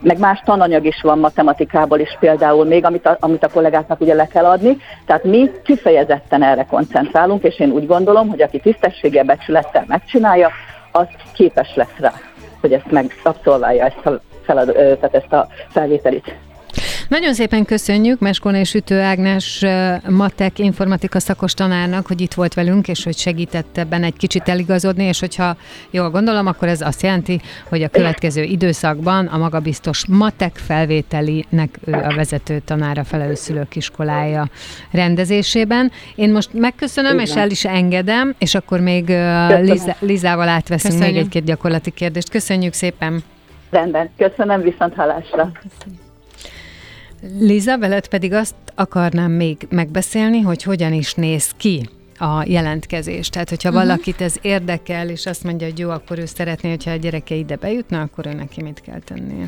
[0.00, 4.14] Meg más tananyag is van matematikából is például még, amit a, amit a kollégáknak ugye
[4.14, 4.76] le kell adni.
[5.06, 10.50] Tehát mi kifejezetten erre koncentrálunk, és én úgy gondolom, hogy aki tisztességgel, becsülettel megcsinálja,
[10.92, 12.12] az képes lesz rá,
[12.60, 16.34] hogy ezt megabszolválja, ezt a, felad, tehát ezt a felvételit.
[17.10, 19.64] Nagyon szépen köszönjük Meskon és Ütő Ágnes
[20.08, 25.04] matek informatika szakos tanárnak, hogy itt volt velünk, és hogy segített ebben egy kicsit eligazodni,
[25.04, 25.56] és hogyha
[25.90, 31.92] jól gondolom, akkor ez azt jelenti, hogy a következő időszakban a magabiztos matek felvételinek ő
[31.92, 34.48] a vezető tanára felelős szülők iskolája
[34.90, 35.90] rendezésében.
[36.14, 37.26] Én most megköszönöm, Igen.
[37.26, 39.08] és el is engedem, és akkor még
[39.60, 41.14] Liza, Lizával átveszünk Köszönjük.
[41.14, 42.30] még egy-két gyakorlati kérdést.
[42.30, 43.22] Köszönjük szépen!
[43.70, 45.52] Rendben, köszönöm, viszont hallásra.
[45.62, 46.08] Köszönjük.
[47.38, 53.28] Liza, veled pedig azt akarnám még megbeszélni, hogy hogyan is néz ki a jelentkezés.
[53.28, 53.84] Tehát, hogyha uh-huh.
[53.84, 57.56] valakit ez érdekel, és azt mondja, hogy jó, akkor ő szeretné, hogyha a gyereke ide
[57.56, 59.44] bejutna, akkor ő neki mit kell tennie?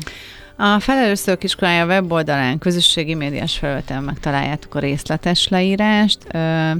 [0.55, 6.19] A felelőszők iskolája weboldalán, közösségi médiás felületen megtaláljátok a részletes leírást.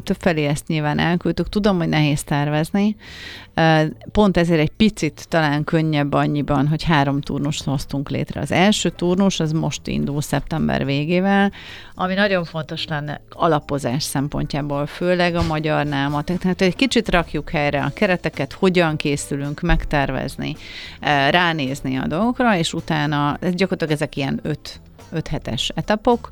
[0.03, 1.49] Több felé ezt nyilván elküldtük.
[1.49, 2.95] Tudom, hogy nehéz tervezni.
[4.11, 8.41] Pont ezért egy picit talán könnyebb annyiban, hogy három turnust hoztunk létre.
[8.41, 11.51] Az első turnus az most indul szeptember végével,
[11.95, 16.23] ami nagyon fontos lenne alapozás szempontjából, főleg a magyarnál.
[16.23, 20.55] Tehát egy kicsit rakjuk helyre a kereteket, hogyan készülünk megtervezni,
[21.29, 24.79] ránézni a dolgokra, és utána gyakorlatilag ezek ilyen öt
[25.13, 26.29] 5 hetes etapok.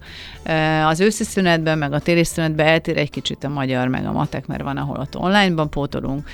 [0.85, 4.47] Az őszi szünetben, meg a téli szünetben eltér egy kicsit a magyar, meg a matek,
[4.47, 6.29] mert van, ahol ott onlineban pótolunk.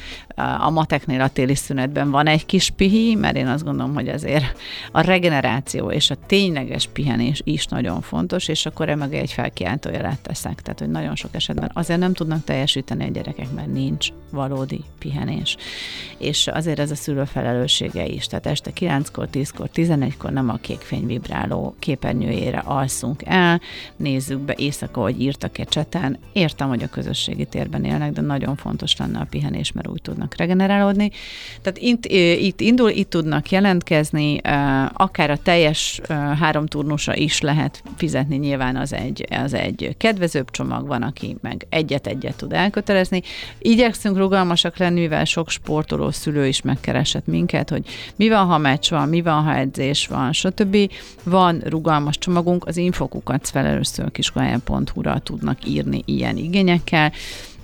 [0.60, 4.58] A mateknél a téli szünetben van egy kis pihi, mert én azt gondolom, hogy azért
[4.92, 10.62] a regeneráció és a tényleges pihenés is nagyon fontos, és akkor emögé egy felkiáltójelet teszek.
[10.62, 15.58] Tehát, hogy nagyon sok esetben azért nem tudnak teljesíteni a gyerekek, mert nincs valódi pihenés.
[16.18, 18.28] És azért ez a szülő felelőssége is.
[18.28, 23.62] Tehát este 9-kor, 10-kor, 11-kor nem a kékfény vibráló képernyő helyére alszunk el,
[23.96, 26.18] nézzük be éjszaka, hogy írtak-e cseten.
[26.34, 30.36] Értem, hogy a közösségi térben élnek, de nagyon fontos lenne a pihenés, mert úgy tudnak
[30.36, 31.12] regenerálódni.
[31.62, 32.06] Tehát itt,
[32.42, 34.38] itt indul, itt tudnak jelentkezni,
[34.94, 36.02] akár a teljes
[36.40, 41.66] három turnusa is lehet fizetni, nyilván az egy, az egy kedvezőbb csomag, van, aki meg
[41.70, 43.22] egyet-egyet tud elkötelezni.
[43.60, 48.90] Igyekszünk rugalmasak lenni, mivel sok sportoló szülő is megkeresett minket, hogy mi van, ha meccs
[48.90, 50.78] van, mi van, ha edzés van, stb.
[51.24, 57.12] Van rugalmas csomagunk, az infokukat felelősszőkiskolája.hu-ra tudnak írni ilyen igényekkel.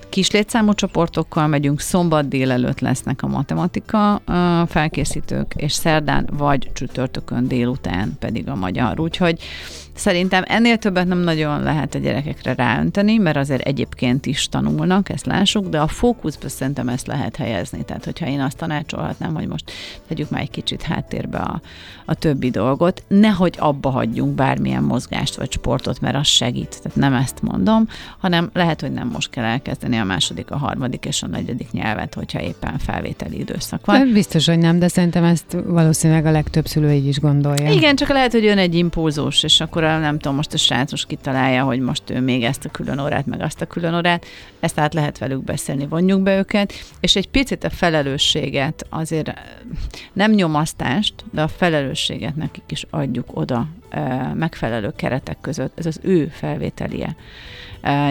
[0.09, 4.21] Kis létszámú csoportokkal megyünk, szombat délelőtt lesznek a matematika
[4.67, 8.99] felkészítők, és szerdán vagy csütörtökön délután pedig a magyar.
[8.99, 9.39] Úgyhogy
[9.95, 15.25] Szerintem ennél többet nem nagyon lehet a gyerekekre ráönteni, mert azért egyébként is tanulnak, ezt
[15.25, 17.83] lássuk, de a fókuszba szerintem ezt lehet helyezni.
[17.85, 19.71] Tehát, hogyha én azt tanácsolhatnám, hogy most
[20.07, 21.61] tegyük már egy kicsit háttérbe a,
[22.05, 26.81] a többi dolgot, nehogy abba hagyjunk bármilyen mozgást vagy sportot, mert az segít.
[26.81, 31.05] Tehát nem ezt mondom, hanem lehet, hogy nem most kell elkezdeni a második, a harmadik
[31.05, 34.11] és a negyedik nyelvet, hogyha éppen felvételi időszak van.
[34.13, 37.71] Biztos, hogy nem, de szerintem ezt valószínűleg a legtöbb szülő így is gondolja.
[37.71, 40.91] Igen, csak lehet, hogy jön egy impulzus, és akkor akkor nem tudom, most a srác
[40.91, 44.25] most kitalálja, hogy most ő még ezt a külön órát, meg azt a külön órát,
[44.59, 49.33] ezt át lehet velük beszélni, vonjuk be őket, és egy picit a felelősséget azért
[50.13, 53.67] nem nyomasztást, de a felelősséget nekik is adjuk oda
[54.33, 55.79] megfelelő keretek között.
[55.79, 57.15] Ez az ő felvételie.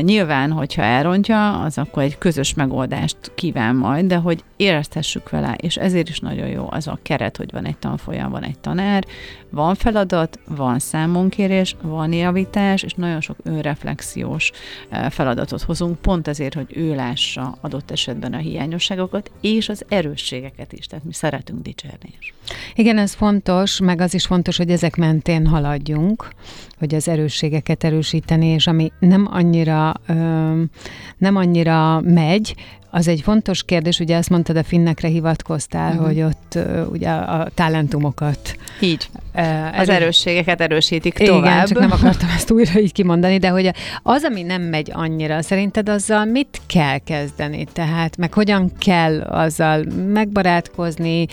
[0.00, 5.76] Nyilván, hogyha elrontja, az akkor egy közös megoldást kíván majd, de hogy éreztessük vele, és
[5.76, 9.04] ezért is nagyon jó az a keret, hogy van egy tanfolyam, van egy tanár,
[9.50, 14.50] van feladat, van számonkérés, van javítás, és nagyon sok önreflexiós
[15.10, 20.86] feladatot hozunk, pont ezért, hogy ő lássa adott esetben a hiányosságokat, és az erősségeket is,
[20.86, 22.34] tehát mi szeretünk dicsérni is.
[22.74, 26.28] Igen, ez fontos, meg az is fontos, hogy ezek mentén haladjunk,
[26.78, 29.94] hogy az erősségeket erősíteni, és ami nem annyira,
[31.18, 32.54] nem annyira megy,
[32.94, 36.06] az egy fontos kérdés, ugye ezt mondtad, a finnekre hivatkoztál, uh-huh.
[36.06, 38.56] hogy ott uh, ugye a talentumokat.
[38.80, 39.08] Így.
[39.34, 39.78] Uh, erő...
[39.78, 41.44] Az erősségeket erősítik tovább.
[41.44, 43.70] Igen, csak nem akartam ezt újra így kimondani, de hogy
[44.02, 47.66] az, ami nem megy annyira, szerinted azzal mit kell kezdeni?
[47.72, 51.26] Tehát, meg hogyan kell azzal megbarátkozni,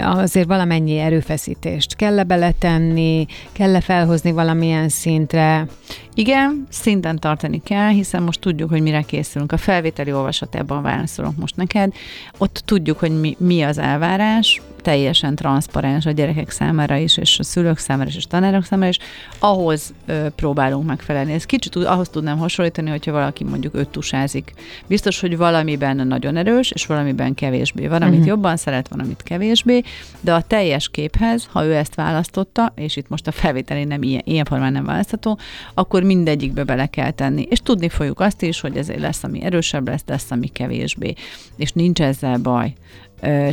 [0.00, 5.66] azért valamennyi erőfeszítést kell-e beletenni, kell-e felhozni valamilyen szintre?
[6.14, 9.52] Igen, szinten tartani kell, hiszen most tudjuk, hogy mire készülünk.
[9.52, 11.92] A felvételi olvasatában válaszolok most neked.
[12.38, 17.42] Ott tudjuk, hogy mi, mi az elvárás, teljesen transzparens a gyerekek számára is, és a
[17.42, 18.98] szülők számára is, és a tanárok számára is,
[19.38, 21.32] ahhoz ö, próbálunk megfelelni.
[21.32, 24.52] Ez kicsit ahhoz tudnám hasonlítani, hogyha valaki mondjuk öt tusázik.
[24.86, 27.86] Biztos, hogy valamiben nagyon erős, és valamiben kevésbé.
[27.86, 28.28] Van, amit uh-huh.
[28.28, 29.82] jobban szeret, van, amit kevésbé,
[30.20, 34.22] de a teljes képhez, ha ő ezt választotta, és itt most a felvételi nem ilyen,
[34.24, 35.38] ilyen formán nem választható,
[35.74, 37.46] akkor mindegyikbe bele kell tenni.
[37.50, 41.14] És tudni fogjuk azt is, hogy ezért lesz, ami erősebb lesz, lesz, ami kevésbé.
[41.56, 42.74] És nincs ezzel baj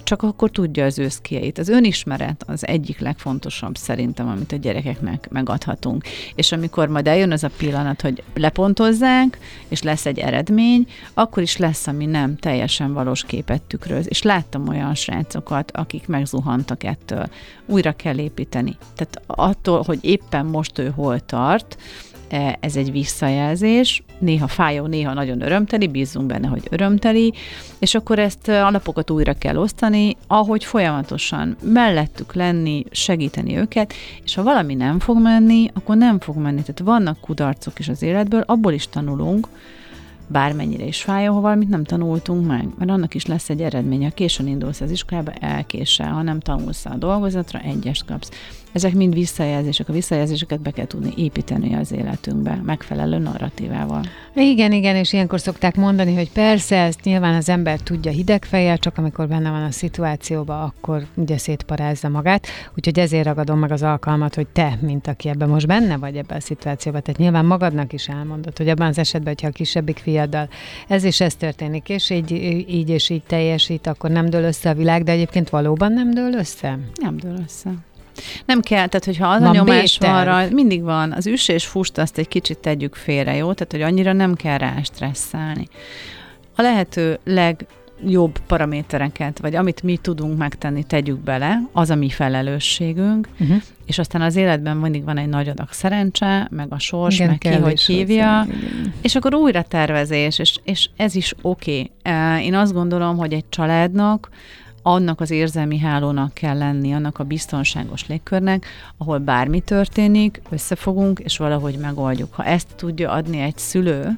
[0.03, 1.57] csak akkor tudja az őszkieit.
[1.57, 6.03] Az önismeret az egyik legfontosabb szerintem, amit a gyerekeknek megadhatunk.
[6.35, 11.57] És amikor majd eljön az a pillanat, hogy lepontozzák, és lesz egy eredmény, akkor is
[11.57, 14.05] lesz, ami nem teljesen valós képet tükröz.
[14.09, 17.29] És láttam olyan srácokat, akik megzuhantak ettől.
[17.65, 18.77] Újra kell építeni.
[18.95, 21.77] Tehát attól, hogy éppen most ő hol tart,
[22.59, 27.33] ez egy visszajelzés, néha fájó, néha nagyon örömteli, bízunk benne, hogy örömteli,
[27.79, 34.43] és akkor ezt alapokat újra kell osztani, ahogy folyamatosan mellettük lenni, segíteni őket, és ha
[34.43, 36.61] valami nem fog menni, akkor nem fog menni.
[36.61, 39.47] Tehát vannak kudarcok is az életből, abból is tanulunk,
[40.27, 44.05] bármennyire is fájó, ha valamit nem tanultunk meg, mert annak is lesz egy eredménye.
[44.05, 48.29] Ha későn indulsz az iskolába, elkésel, ha nem tanulsz a dolgozatra, egyest kapsz.
[48.71, 49.89] Ezek mind visszajelzések.
[49.89, 54.01] A visszajelzéseket be kell tudni építeni az életünkbe, megfelelő narratívával.
[54.35, 58.97] Igen, igen, és ilyenkor szokták mondani, hogy persze, ezt nyilván az ember tudja hidegfejjel, csak
[58.97, 62.47] amikor benne van a szituációban, akkor ugye szétparázza magát.
[62.77, 66.37] Úgyhogy ezért ragadom meg az alkalmat, hogy te, mint aki ebben most benne vagy ebben
[66.37, 70.49] a szituációban, tehát nyilván magadnak is elmondod, hogy abban az esetben, hogyha a kisebbik fiaddal
[70.87, 72.31] ez is ez történik, és így,
[72.69, 76.33] így és így teljesít, akkor nem dől össze a világ, de egyébként valóban nem dől
[76.33, 76.79] össze?
[77.01, 77.71] Nem dől össze.
[78.45, 81.11] Nem kell, tehát hogyha az van a nyomás van rá, mindig van.
[81.11, 83.53] Az üs és fust azt egy kicsit tegyük félre, jó?
[83.53, 85.67] Tehát, hogy annyira nem kell rá stresszelni.
[86.55, 87.65] A lehető leg
[88.05, 93.61] jobb paramétereket, vagy amit mi tudunk megtenni, tegyük bele, az a mi felelősségünk, uh-huh.
[93.85, 97.37] és aztán az életben mindig van egy nagy adag szerencse, meg a sors, igen, meg
[97.37, 98.53] ki, hogy hívja, hozzá,
[99.01, 101.91] és akkor újra tervezés, és, és ez is oké.
[102.03, 102.45] Okay.
[102.45, 104.29] Én azt gondolom, hogy egy családnak
[104.81, 108.65] annak az érzelmi hálónak kell lenni, annak a biztonságos légkörnek,
[108.97, 112.33] ahol bármi történik, összefogunk, és valahogy megoldjuk.
[112.33, 114.17] Ha ezt tudja adni egy szülő,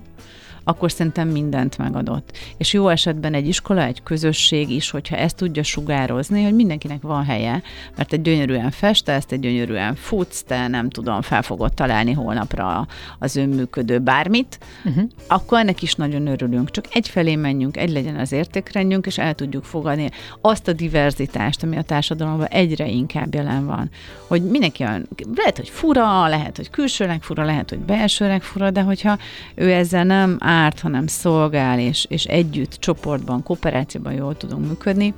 [0.63, 2.37] akkor szerintem mindent megadott.
[2.57, 7.25] És jó esetben egy iskola, egy közösség is, hogyha ezt tudja sugározni, hogy mindenkinek van
[7.25, 7.61] helye,
[7.97, 12.87] mert egy gyönyörűen festesz, egy gyönyörűen futsz, te nem tudom, fel fogod találni holnapra
[13.19, 15.03] az önműködő bármit, uh-huh.
[15.27, 16.71] akkor ennek is nagyon örülünk.
[16.71, 20.09] Csak egyfelé menjünk, egy legyen az értékrendjünk, és el tudjuk fogadni
[20.41, 23.89] azt a diverzitást, ami a társadalomban egyre inkább jelen van.
[24.27, 28.81] Hogy mindenki olyan, lehet, hogy fura, lehet, hogy külsőleg fura, lehet, hogy belsőleg fura, de
[28.81, 29.17] hogyha
[29.55, 35.13] ő ezzel nem árt, hanem szolgál, és, és együtt, csoportban, kooperációban jól tudunk működni,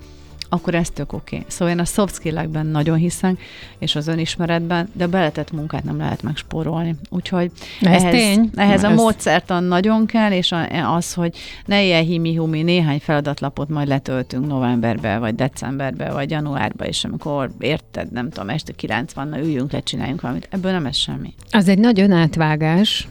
[0.49, 1.35] akkor ez tök oké.
[1.35, 1.47] Okay.
[1.49, 3.41] Szóval én a soft skill és hiszek,
[3.79, 6.95] és az önismeretben, de a beletett munkát nem lehet megspórolni.
[7.09, 8.49] Úgyhogy ez ehhez, tény.
[8.55, 8.97] ehhez a ez...
[8.97, 10.53] módszertan nagyon kell, és
[10.85, 17.03] az, hogy ne ilyen himi-humi, néhány feladatlapot majd letöltünk novemberbe, vagy decemberbe, vagy januárba, és
[17.03, 20.47] amikor érted, nem tudom, este 90 na üljünk le, csináljunk valamit.
[20.51, 21.33] Ebből nem ez semmi.
[21.51, 23.07] Az egy nagy önátvágás,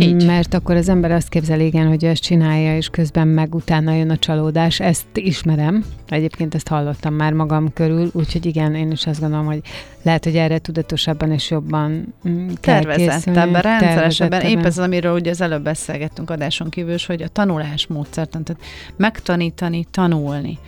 [0.00, 0.26] így.
[0.26, 4.10] Mert akkor az ember azt képzel, igen, hogy ezt csinálja, és közben meg utána jön
[4.10, 4.80] a csalódás.
[4.80, 5.84] Ezt ismerem.
[6.08, 9.60] Egyébként ezt hallottam már magam körül, úgyhogy igen, én is azt gondolom, hogy
[10.02, 14.40] lehet, hogy erre tudatosabban és jobban mm, kell Tervezettebben, rendszeresebben.
[14.40, 18.62] Épp ez amiről ugye az előbb beszélgettünk adáson kívül, hogy a tanulás módszertan, tehát
[18.96, 20.58] megtanítani, tanulni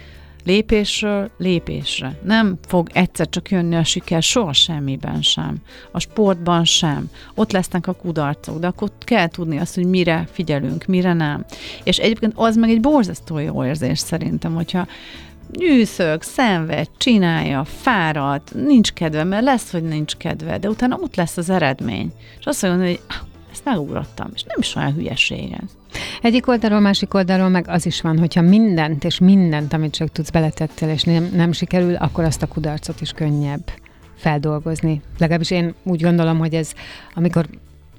[0.46, 2.18] lépésről lépésre.
[2.24, 5.56] Nem fog egyszer csak jönni a siker soha semmiben sem.
[5.90, 7.10] A sportban sem.
[7.34, 11.44] Ott lesznek a kudarcok, de akkor kell tudni azt, hogy mire figyelünk, mire nem.
[11.84, 14.86] És egyébként az meg egy borzasztó jó érzés szerintem, hogyha
[15.58, 21.36] nyűszög, szenved, csinálja, fárad, nincs kedve, mert lesz, hogy nincs kedve, de utána ott lesz
[21.36, 22.12] az eredmény.
[22.38, 23.00] És azt mondja, hogy
[23.56, 25.98] ezt megugrottam, és nem is olyan hülyeség ez.
[26.22, 30.30] Egyik oldalról, másik oldalról meg az is van, hogyha mindent és mindent, amit csak tudsz
[30.30, 33.70] beletettél, és nem, nem sikerül, akkor azt a kudarcot is könnyebb
[34.16, 35.02] feldolgozni.
[35.18, 36.72] Legalábbis én úgy gondolom, hogy ez,
[37.14, 37.46] amikor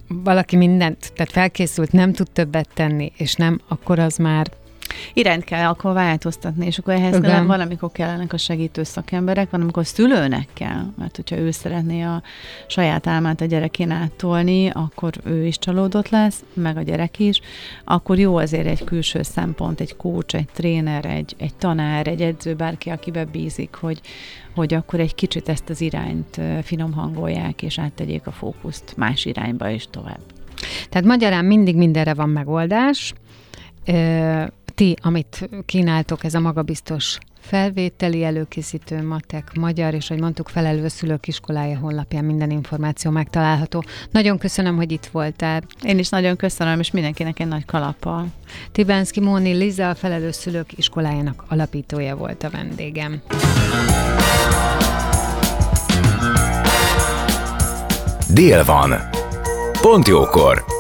[0.08, 4.52] valaki mindent, tehát felkészült, nem tud többet tenni, és nem, akkor az már
[5.14, 7.32] Irányt kell akkor változtatni, és akkor ehhez Igen.
[7.32, 12.22] nem valamikor kellenek a segítő szakemberek, van, amikor szülőnek kell, mert hogyha ő szeretné a
[12.68, 17.42] saját álmát a gyerekén áttolni, akkor ő is csalódott lesz, meg a gyerek is,
[17.84, 22.54] akkor jó azért egy külső szempont, egy coach, egy tréner, egy, egy tanár, egy edző,
[22.54, 24.02] bárki, akiben bízik, hogy,
[24.56, 29.70] hogy akkor egy kicsit ezt az irányt finom hangolják, és áttegyék a fókuszt más irányba
[29.70, 30.20] is tovább.
[30.90, 33.14] Tehát magyarán mindig mindenre van megoldás,
[34.78, 41.28] ti, amit kínáltok, ez a magabiztos felvételi előkészítő matek magyar, és hogy mondtuk, felelő szülők
[41.28, 43.84] iskolája honlapján minden információ megtalálható.
[44.12, 45.62] Nagyon köszönöm, hogy itt voltál.
[45.84, 48.28] Én is nagyon köszönöm, és mindenkinek egy nagy kalappal.
[48.72, 53.22] Tibánszki Móni Liza, a felelő szülők iskolájának alapítója volt a vendégem.
[58.34, 58.94] Dél van.
[59.82, 60.77] Pont jókor.